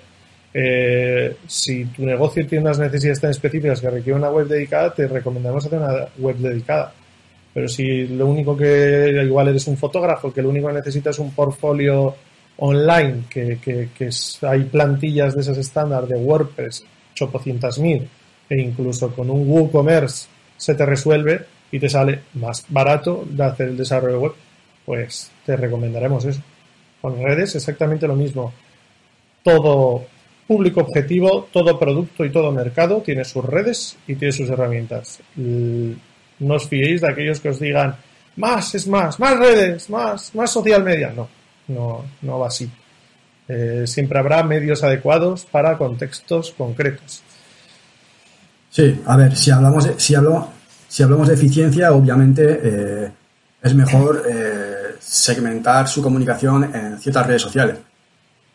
[0.54, 5.10] Eh, si tu negocio tiene unas necesidades tan específicas que requiere una web dedicada, te
[5.10, 6.94] recomendamos hacer una web dedicada.
[7.56, 11.20] Pero si lo único que igual eres un fotógrafo, que lo único que necesitas es
[11.20, 12.14] un portfolio
[12.58, 14.10] online, que, que,
[14.42, 16.84] hay plantillas de esas estándar de WordPress,
[17.16, 18.08] 800.000,
[18.50, 20.28] e incluso con un WooCommerce
[20.58, 24.34] se te resuelve y te sale más barato de hacer el desarrollo web,
[24.86, 26.42] pues te recomendaremos eso.
[27.00, 28.52] Con redes exactamente lo mismo.
[29.42, 30.04] Todo
[30.46, 35.22] público objetivo, todo producto y todo mercado tiene sus redes y tiene sus herramientas.
[36.40, 37.96] No os fiéis de aquellos que os digan
[38.36, 41.14] más es más, más redes, más, más social media.
[41.16, 41.28] No,
[41.68, 42.70] no, no va así.
[43.48, 47.22] Eh, siempre habrá medios adecuados para contextos concretos.
[48.70, 50.50] Sí, a ver, si hablamos de, si hablo,
[50.88, 53.12] si hablamos de eficiencia, obviamente eh,
[53.62, 57.78] es mejor eh, segmentar su comunicación en ciertas redes sociales.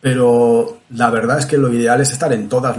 [0.00, 2.76] Pero la verdad es que lo ideal es estar en todas,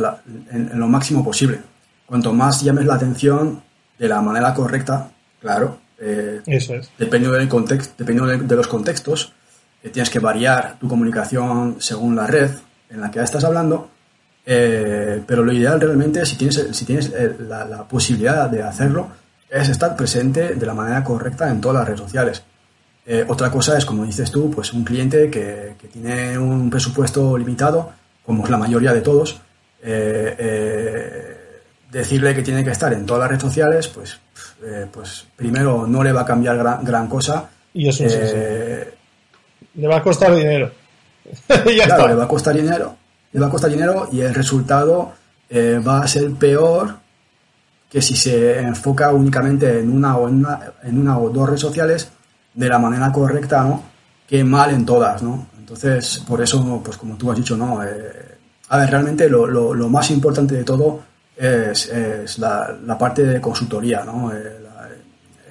[0.51, 1.59] en, lo máximo posible.
[2.05, 3.61] Cuanto más llames la atención
[4.01, 5.77] de la manera correcta, claro.
[5.99, 6.89] Eso es.
[6.97, 9.33] Dependiendo, del contexto, dependiendo de los contextos,
[9.91, 12.49] tienes que variar tu comunicación según la red
[12.89, 13.89] en la que estás hablando,
[14.45, 19.09] eh, pero lo ideal realmente, si tienes, si tienes eh, la, posibilidad de hacerlo,
[19.49, 22.43] es estar presente de la manera correcta en todas las redes sociales.
[23.05, 27.91] Eh, otra cosa es, como dices tú, pues un cliente que, tiene un presupuesto limitado,
[28.25, 29.41] como es la mayoría de todos,
[31.91, 34.19] decirle que tiene que estar en todas las redes sociales, pues,
[34.91, 37.49] pues primero no le va a cambiar gran, gran cosa.
[37.73, 38.87] Y eso es
[39.75, 40.71] le va a costar dinero.
[41.47, 42.95] claro, le va a costar dinero.
[43.31, 45.13] Le va a costar dinero y el resultado
[45.49, 46.95] eh, va a ser peor
[47.89, 51.61] que si se enfoca únicamente en una o en una, en una o dos redes
[51.61, 52.09] sociales
[52.53, 53.83] de la manera correcta, ¿no?
[54.27, 55.47] Que mal en todas, ¿no?
[55.57, 57.83] Entonces, por eso, pues como tú has dicho, ¿no?
[57.83, 58.37] Eh,
[58.69, 61.01] a ver, realmente lo, lo, más importante de todo
[61.41, 64.31] es, es la, la, parte de consultoría, ¿no?
[64.31, 64.67] El,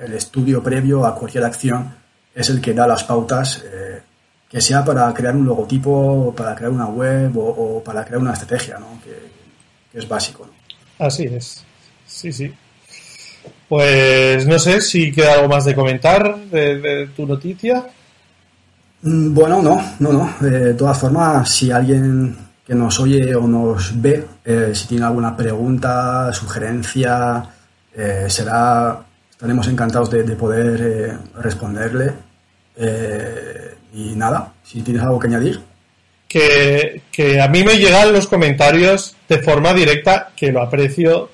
[0.05, 1.93] el, estudio previo a cualquier acción
[2.35, 4.01] es el que da las pautas eh,
[4.49, 8.79] que sea para crear un logotipo, para crear una web o, para crear una estrategia,
[8.79, 9.01] ¿no?
[9.03, 10.49] que, es básico.
[10.99, 11.65] Así es,
[12.07, 12.53] sí, sí.
[13.69, 17.87] Pues no sé si queda algo más de comentar de, tu noticia.
[19.03, 20.35] Mm, bueno, no, no, no.
[20.41, 22.37] De todas formas, si alguien
[22.67, 27.45] que nos oye o nos ve, eh, si tiene alguna pregunta, sugerencia,
[27.95, 29.01] eh, será,
[29.31, 32.13] estaremos encantados de, poder eh, responderle.
[33.93, 35.61] Y nada, si tienes algo que añadir.
[36.29, 37.03] Que,
[37.43, 41.29] a mí me llegan los comentarios de forma directa, que lo aprecio,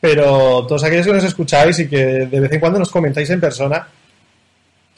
[0.00, 3.40] pero todos aquellos que nos escucháis y que de vez en cuando nos comentáis en
[3.40, 3.88] persona,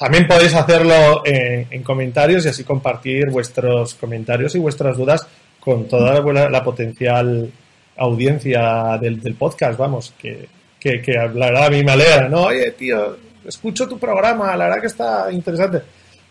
[0.01, 5.27] también podéis hacerlo en, comentarios y así compartir vuestros comentarios y vuestras dudas
[5.61, 7.51] con toda la, potencial
[7.97, 10.49] audiencia del, podcast, vamos, que,
[10.79, 12.45] que, que, la a mí me alegra, ¿no?
[12.45, 15.83] Oye, tío, escucho tu programa, la verdad que está interesante.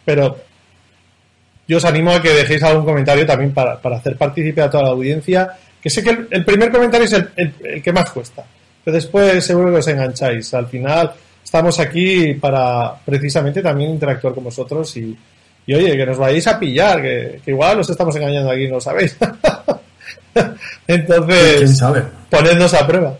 [0.03, 0.37] Pero
[1.67, 4.89] yo os animo a que dejéis algún comentario también para, hacer partícipe a toda la
[4.89, 5.55] audiencia.
[5.81, 8.43] Que sé que el, primer comentario es el, que más cuesta,
[8.83, 10.53] pero después seguro que os engancháis.
[10.53, 11.11] Al final
[11.43, 15.15] estamos aquí para precisamente también interactuar con vosotros y,
[15.73, 19.15] oye, que nos vayáis a pillar, que, igual os estamos engañando aquí, no lo sabéis.
[20.87, 21.83] Entonces,
[22.29, 23.17] ponednos a prueba.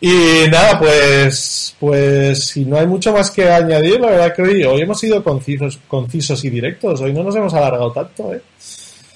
[0.00, 4.64] Y nada, pues, pues si no hay mucho más que añadir, la verdad que hoy,
[4.64, 7.00] hoy hemos sido concisos, concisos y directos.
[7.00, 8.40] Hoy no nos hemos alargado tanto, ¿eh?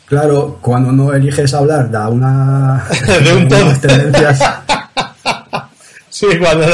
[0.07, 2.85] Claro, cuando no eliges hablar da una
[3.25, 4.43] de un de tendencias.
[6.11, 6.67] sí, cuando,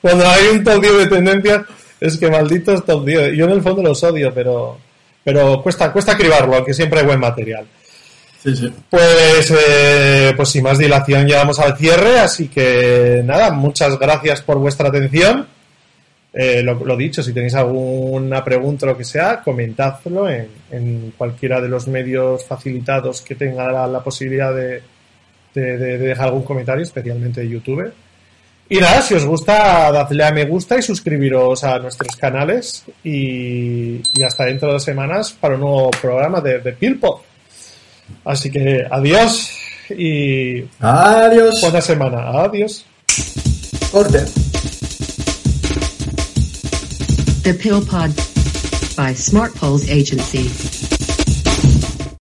[0.00, 1.62] cuando hay un top de tendencias,
[2.00, 3.36] es que malditos top 10.
[3.36, 4.78] Yo en el fondo los odio, pero,
[5.26, 7.66] pero cuesta, cuesta cribarlo, aunque siempre hay buen material.
[8.88, 14.58] Pues, eh, pues sin más dilación llegamos al cierre, así que nada, muchas gracias por
[14.58, 15.48] vuestra atención.
[16.32, 21.70] Eh, lo, dicho, si tenéis alguna pregunta o lo que sea, comentadlo en, cualquiera de
[21.70, 24.80] los medios facilitados que tenga la, posibilidad de,
[25.52, 27.92] dejar algún comentario, especialmente de YouTube.
[28.68, 32.84] Y nada, si os gusta, dadle a me gusta y suscribiros a nuestros canales.
[33.04, 36.72] Y, hasta dentro de semanas para un nuevo programa de, de
[38.24, 39.50] Así que adiós
[39.90, 40.64] y.
[40.80, 41.60] Adiós.
[41.60, 42.42] Buena semana.
[42.42, 42.84] Adiós.
[43.92, 44.26] Order.
[47.44, 48.16] The PillPod
[48.96, 49.52] by Smart
[49.88, 51.05] Agency.